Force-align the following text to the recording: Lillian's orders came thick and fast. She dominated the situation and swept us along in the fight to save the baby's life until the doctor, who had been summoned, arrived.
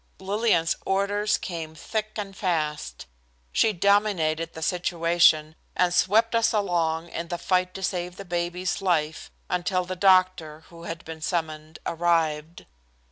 Lillian's 0.19 0.75
orders 0.83 1.37
came 1.37 1.75
thick 1.75 2.13
and 2.17 2.35
fast. 2.35 3.05
She 3.53 3.71
dominated 3.71 4.53
the 4.53 4.63
situation 4.63 5.55
and 5.75 5.93
swept 5.93 6.33
us 6.33 6.51
along 6.53 7.09
in 7.09 7.27
the 7.27 7.37
fight 7.37 7.75
to 7.75 7.83
save 7.83 8.15
the 8.15 8.25
baby's 8.25 8.81
life 8.81 9.29
until 9.47 9.85
the 9.85 9.95
doctor, 9.95 10.61
who 10.69 10.85
had 10.85 11.05
been 11.05 11.21
summoned, 11.21 11.77
arrived. 11.85 12.65